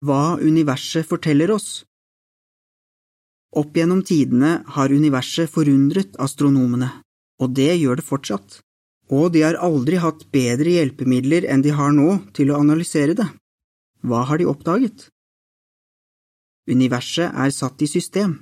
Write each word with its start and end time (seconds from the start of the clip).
hva 0.00 0.38
universet 0.40 1.06
forteller 1.06 1.52
oss. 1.52 1.84
Opp 3.50 3.76
gjennom 3.76 4.02
tidene 4.06 4.60
har 4.76 4.92
universet 4.94 5.50
forundret 5.50 6.16
astronomene, 6.22 6.90
og 7.42 7.54
det 7.58 7.72
gjør 7.74 8.00
det 8.00 8.06
fortsatt, 8.06 8.60
og 9.10 9.32
de 9.34 9.42
har 9.44 9.58
aldri 9.58 9.98
hatt 10.00 10.28
bedre 10.32 10.76
hjelpemidler 10.76 11.48
enn 11.50 11.64
de 11.66 11.74
har 11.74 11.92
nå 11.92 12.20
til 12.36 12.52
å 12.52 12.60
analysere 12.62 13.16
det. 13.18 13.26
Hva 14.06 14.22
har 14.28 14.40
de 14.40 14.46
oppdaget? 14.48 15.08
Universet 16.70 17.34
er 17.34 17.50
satt 17.52 17.82
i 17.82 17.88
system. 17.90 18.38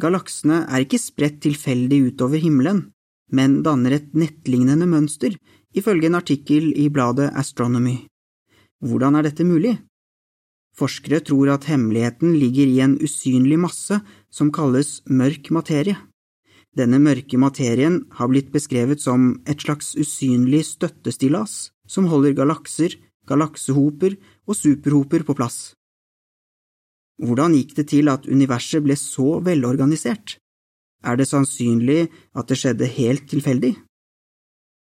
Galaksene 0.00 0.64
er 0.68 0.84
ikke 0.84 1.00
spredt 1.00 1.40
tilfeldig 1.46 2.00
utover 2.10 2.42
himmelen, 2.42 2.90
men 3.32 3.62
danner 3.66 3.96
et 3.96 4.12
nettlignende 4.14 4.86
mønster, 4.90 5.34
ifølge 5.74 6.10
en 6.10 6.18
artikkel 6.18 6.70
i 6.78 6.90
bladet 6.92 7.32
Astronomy. 7.34 8.04
Hvordan 8.84 9.16
er 9.16 9.26
dette 9.26 9.46
mulig? 9.48 9.78
Forskere 10.74 11.20
tror 11.22 11.52
at 11.54 11.68
hemmeligheten 11.70 12.34
ligger 12.34 12.66
i 12.66 12.80
en 12.82 12.96
usynlig 12.98 13.60
masse 13.62 14.00
som 14.30 14.50
kalles 14.54 14.98
mørk 15.06 15.52
materie. 15.54 15.96
Denne 16.74 16.98
mørke 16.98 17.38
materien 17.38 18.00
har 18.18 18.30
blitt 18.32 18.50
beskrevet 18.50 19.02
som 19.02 19.36
et 19.46 19.62
slags 19.62 19.92
usynlig 19.94 20.64
støttestillas 20.66 21.70
som 21.86 22.08
holder 22.10 22.34
galakser, 22.34 22.96
galaksehoper 23.30 24.16
og 24.48 24.58
superhoper 24.58 25.22
på 25.22 25.36
plass. 25.38 25.58
Hvordan 27.22 27.54
gikk 27.54 27.76
det 27.78 27.86
til 27.92 28.10
at 28.10 28.26
universet 28.26 28.82
ble 28.82 28.96
så 28.98 29.38
velorganisert? 29.46 30.40
Er 31.06 31.14
det 31.20 31.28
sannsynlig 31.30 32.08
at 32.34 32.48
det 32.50 32.58
skjedde 32.58 32.90
helt 32.90 33.28
tilfeldig? 33.30 33.76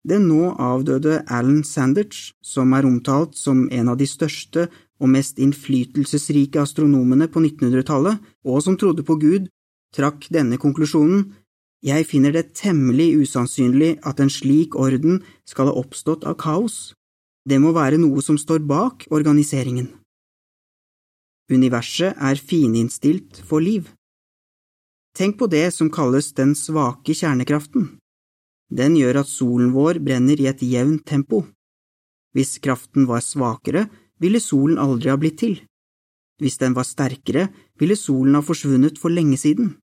Den 0.09 0.27
nå 0.31 0.55
avdøde 0.59 1.23
Alan 1.29 1.63
Sanders, 1.67 2.33
som 2.43 2.73
er 2.73 2.87
omtalt 2.89 3.37
som 3.37 3.67
en 3.71 3.91
av 3.93 3.99
de 4.01 4.07
største 4.09 4.67
og 4.99 5.11
mest 5.13 5.39
innflytelsesrike 5.39 6.61
astronomene 6.61 7.29
på 7.31 7.43
1900-tallet, 7.43 8.19
og 8.45 8.63
som 8.65 8.77
trodde 8.77 9.05
på 9.07 9.19
Gud, 9.21 9.49
trakk 9.95 10.27
denne 10.35 10.59
konklusjonen 10.61 11.31
Jeg 11.79 12.09
finner 12.11 12.33
det 12.35 12.57
temmelig 12.59 13.23
usannsynlig 13.23 14.01
at 14.03 14.19
en 14.19 14.31
slik 14.31 14.75
orden 14.75 15.21
skal 15.47 15.71
ha 15.71 15.77
oppstått 15.79 16.25
av 16.27 16.35
kaos. 16.35 16.93
Det 17.47 17.61
må 17.63 17.71
være 17.71 18.01
noe 18.03 18.19
som 18.21 18.35
står 18.35 18.65
bak 18.67 19.07
organiseringen. 19.15 19.87
Universet 21.49 22.19
er 22.19 22.35
fininnstilt 22.35 23.39
for 23.47 23.63
liv. 23.63 23.87
Tenk 25.15 25.39
på 25.39 25.47
det 25.47 25.71
som 25.73 25.89
kalles 25.91 26.33
den 26.35 26.57
svake 26.59 27.15
kjernekraften. 27.15 27.87
Den 28.69 28.99
gjør 28.99 29.23
at 29.23 29.31
solen 29.31 29.71
vår 29.73 30.03
brenner 30.05 30.37
i 30.37 30.51
et 30.51 30.61
jevnt 30.63 31.07
tempo. 31.09 31.47
Hvis 32.37 32.59
kraften 32.61 33.07
var 33.09 33.25
svakere, 33.25 33.87
ville 34.23 34.41
solen 34.41 34.79
aldri 34.79 35.11
ha 35.13 35.19
blitt 35.21 35.39
til. 35.43 35.59
Hvis 36.39 36.59
den 36.59 36.75
var 36.75 36.87
sterkere, 36.87 37.49
ville 37.79 37.97
solen 37.99 38.39
ha 38.39 38.43
forsvunnet 38.43 38.99
for 38.99 39.11
lenge 39.11 39.39
siden. 39.41 39.77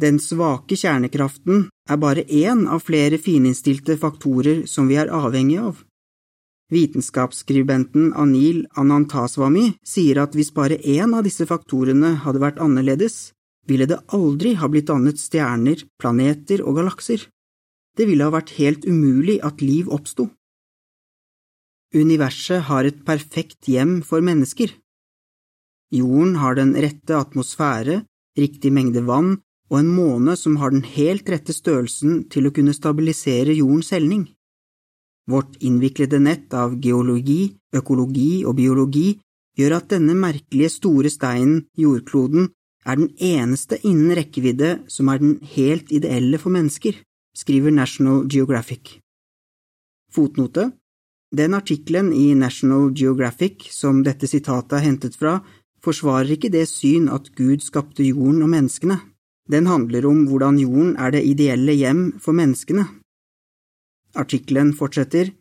Den 0.00 0.18
svake 0.18 0.74
kjernekraften 0.78 1.68
er 1.90 1.98
bare 2.00 2.24
én 2.24 2.64
av 2.66 2.82
flere 2.86 3.18
fininnstilte 3.20 3.98
faktorer 4.00 4.64
som 4.66 4.88
vi 4.88 4.96
er 4.98 5.12
avhengig 5.12 5.58
av. 5.60 5.82
Vitenskapsskribenten 6.72 8.14
Anil 8.16 8.64
Anantaswamy 8.80 9.74
sier 9.84 10.22
at 10.22 10.34
hvis 10.34 10.54
bare 10.56 10.80
én 10.80 11.12
av 11.12 11.26
disse 11.26 11.44
faktorene 11.46 12.14
hadde 12.24 12.40
vært 12.40 12.62
annerledes, 12.64 13.34
ville 13.68 13.86
det 13.86 14.00
aldri 14.16 14.54
ha 14.58 14.68
blitt 14.72 14.88
dannet 14.88 15.20
stjerner, 15.20 15.84
planeter 16.00 16.64
og 16.64 16.80
galakser. 16.80 17.28
Det 17.96 18.08
ville 18.08 18.24
ha 18.24 18.32
vært 18.32 18.54
helt 18.56 18.88
umulig 18.88 19.38
at 19.44 19.60
liv 19.60 19.90
oppsto. 19.92 20.30
Universet 21.92 22.64
har 22.70 22.86
et 22.88 23.02
perfekt 23.04 23.68
hjem 23.68 24.00
for 24.06 24.24
mennesker. 24.24 24.70
Jorden 25.92 26.38
har 26.40 26.56
den 26.56 26.72
rette 26.72 27.16
atmosfære, 27.18 27.98
riktig 28.38 28.72
mengde 28.72 29.02
vann 29.04 29.34
og 29.68 29.78
en 29.78 29.90
måne 29.92 30.36
som 30.40 30.56
har 30.60 30.72
den 30.72 30.86
helt 30.88 31.28
rette 31.28 31.52
størrelsen 31.52 32.22
til 32.32 32.48
å 32.48 32.54
kunne 32.56 32.72
stabilisere 32.72 33.52
jordens 33.58 33.92
helning. 33.92 34.24
Vårt 35.28 35.60
innviklede 35.60 36.18
nett 36.20 36.52
av 36.56 36.78
geologi, 36.80 37.52
økologi 37.76 38.42
og 38.48 38.56
biologi 38.56 39.20
gjør 39.60 39.76
at 39.76 39.92
denne 39.92 40.16
merkelige 40.16 40.72
store 40.72 41.12
steinen, 41.12 41.66
jordkloden, 41.76 42.48
er 42.88 42.98
den 42.98 43.12
eneste 43.20 43.78
innen 43.84 44.16
rekkevidde 44.16 44.78
som 44.90 45.12
er 45.12 45.20
den 45.22 45.36
helt 45.54 45.92
ideelle 45.92 46.40
for 46.40 46.50
mennesker, 46.56 46.96
skriver 47.36 47.70
National 47.70 48.24
Geographic. 48.26 48.96
Fotnote 50.12 50.72
den 51.32 51.54
artikkelen 51.56 52.12
i 52.12 52.34
National 52.34 52.90
Geographic 52.92 53.70
som 53.72 54.02
dette 54.04 54.28
sitatet 54.28 54.76
er 54.76 54.84
hentet 54.84 55.16
fra, 55.16 55.38
forsvarer 55.82 56.34
ikke 56.36 56.52
det 56.52 56.66
syn 56.68 57.08
at 57.08 57.30
Gud 57.38 57.64
skapte 57.64 58.04
jorden 58.04 58.42
og 58.44 58.52
menneskene. 58.52 58.98
Den 59.50 59.66
handler 59.66 60.06
om 60.06 60.26
hvordan 60.28 60.60
jorden 60.60 60.92
er 61.00 61.14
det 61.14 61.24
ideelle 61.26 61.74
hjem 61.74 62.02
for 62.22 62.36
menneskene. 62.36 62.84
Artikkelen 64.14 64.74
fortsetter. 64.76 65.32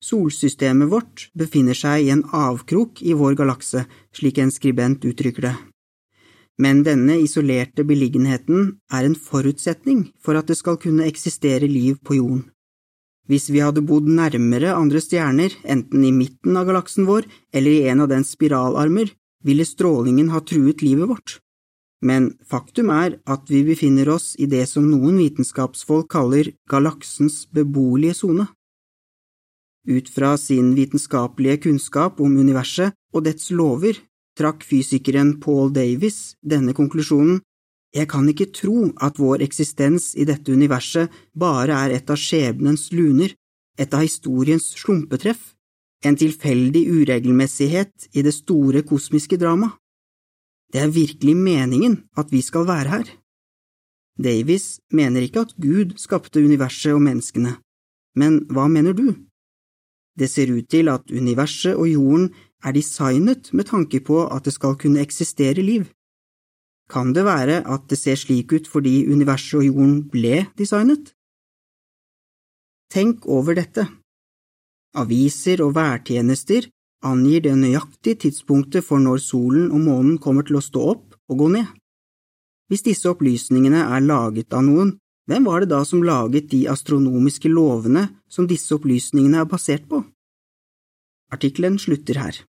Solsystemet 0.00 0.88
vårt 0.88 1.26
befinner 1.36 1.76
seg 1.76 2.06
i 2.06 2.12
en 2.14 2.22
avkrok 2.32 3.02
i 3.02 3.12
vår 3.12 3.34
galakse, 3.42 3.84
slik 4.16 4.38
en 4.38 4.54
skribent 4.54 5.04
uttrykker 5.04 5.48
det. 5.50 5.56
Men 6.60 6.84
denne 6.86 7.18
isolerte 7.20 7.84
beliggenheten 7.88 8.78
er 8.92 9.04
en 9.04 9.18
forutsetning 9.18 10.06
for 10.22 10.38
at 10.38 10.48
det 10.48 10.56
skal 10.60 10.78
kunne 10.80 11.08
eksistere 11.08 11.68
liv 11.68 11.98
på 12.04 12.16
jorden. 12.20 12.46
Hvis 13.30 13.46
vi 13.54 13.60
hadde 13.62 13.84
bodd 13.86 14.08
nærmere 14.10 14.72
andre 14.74 14.98
stjerner, 14.98 15.54
enten 15.62 16.02
i 16.02 16.10
midten 16.10 16.56
av 16.58 16.66
galaksen 16.66 17.06
vår 17.06 17.28
eller 17.54 17.70
i 17.70 17.84
en 17.92 18.02
av 18.02 18.10
dens 18.10 18.32
spiralarmer, 18.34 19.12
ville 19.46 19.64
strålingen 19.64 20.32
ha 20.34 20.40
truet 20.42 20.82
livet 20.82 21.06
vårt. 21.08 21.36
Men 22.02 22.32
faktum 22.48 22.90
er 22.90 23.20
at 23.30 23.50
vi 23.52 23.60
befinner 23.62 24.08
oss 24.10 24.32
i 24.40 24.48
det 24.50 24.64
som 24.66 24.88
noen 24.88 25.20
vitenskapsfolk 25.20 26.08
kaller 26.10 26.50
galaksens 26.72 27.44
beboelige 27.54 28.16
sone. 28.18 28.48
Ut 29.86 30.08
fra 30.12 30.34
sin 30.40 30.74
vitenskapelige 30.74 31.68
kunnskap 31.68 32.18
om 32.20 32.34
universet 32.36 32.96
og 33.14 33.28
dets 33.28 33.52
lover 33.54 34.00
trakk 34.38 34.64
fysikeren 34.66 35.36
Paul 35.40 35.70
Davis 35.76 36.34
denne 36.42 36.74
konklusjonen 36.76 37.40
jeg 37.94 38.06
kan 38.10 38.28
ikke 38.30 38.52
tro 38.54 38.90
at 39.02 39.18
vår 39.18 39.42
eksistens 39.42 40.12
i 40.14 40.26
dette 40.28 40.52
universet 40.54 41.10
bare 41.34 41.74
er 41.74 41.96
et 41.96 42.10
av 42.10 42.18
skjebnens 42.20 42.90
luner, 42.94 43.34
et 43.78 43.94
av 43.94 44.04
historiens 44.04 44.62
slumpetreff, 44.78 45.54
en 46.06 46.16
tilfeldig 46.16 46.84
uregelmessighet 46.86 48.10
i 48.14 48.22
det 48.22 48.34
store 48.36 48.84
kosmiske 48.86 49.36
drama. 49.40 49.72
Det 50.70 50.80
er 50.84 50.94
virkelig 50.94 51.34
meningen 51.36 51.96
at 52.16 52.30
vi 52.30 52.42
skal 52.46 52.68
være 52.68 52.92
her. 52.94 53.08
Davies 54.20 54.78
mener 54.92 55.24
ikke 55.24 55.46
at 55.48 55.56
Gud 55.58 55.96
skapte 55.98 56.42
universet 56.44 56.94
og 56.94 57.02
menneskene, 57.02 57.56
men 58.14 58.44
hva 58.52 58.68
mener 58.68 58.94
du? 58.94 59.16
Det 60.18 60.28
ser 60.30 60.52
ut 60.52 60.68
til 60.70 60.90
at 60.92 61.10
universet 61.10 61.74
og 61.74 61.88
jorden 61.88 62.30
er 62.62 62.76
designet 62.76 63.50
med 63.52 63.70
tanke 63.70 64.00
på 64.04 64.26
at 64.28 64.44
det 64.44 64.52
skal 64.54 64.76
kunne 64.76 65.00
eksistere 65.00 65.62
liv. 65.64 65.88
Kan 66.90 67.12
det 67.14 67.22
være 67.24 67.62
at 67.70 67.86
det 67.90 67.98
ser 67.98 68.18
slik 68.18 68.52
ut 68.52 68.66
fordi 68.68 69.06
universet 69.06 69.60
og 69.60 69.66
jorden 69.68 69.96
ble 70.10 70.46
designet? 70.58 71.12
Tenk 72.90 73.26
over 73.30 73.54
dette. 73.54 73.86
Aviser 74.98 75.62
og 75.62 75.76
værtjenester 75.76 76.66
angir 77.06 77.44
det 77.44 77.54
nøyaktige 77.56 78.26
tidspunktet 78.26 78.84
for 78.84 78.98
når 78.98 79.22
solen 79.22 79.70
og 79.70 79.84
månen 79.84 80.18
kommer 80.18 80.42
til 80.42 80.58
å 80.58 80.64
stå 80.64 80.82
opp 80.96 81.14
og 81.30 81.38
gå 81.44 81.48
ned. 81.54 81.68
Hvis 82.70 82.84
disse 82.86 83.06
opplysningene 83.10 83.86
er 83.86 84.02
laget 84.02 84.52
av 84.54 84.66
noen, 84.66 84.96
hvem 85.30 85.46
var 85.46 85.62
det 85.62 85.70
da 85.70 85.84
som 85.86 86.02
laget 86.02 86.50
de 86.50 86.64
astronomiske 86.70 87.50
lovene 87.50 88.08
som 88.26 88.50
disse 88.50 88.74
opplysningene 88.74 89.42
er 89.42 89.50
basert 89.50 89.86
på? 89.86 90.02
Artikkelen 91.30 91.78
slutter 91.78 92.18
her. 92.18 92.42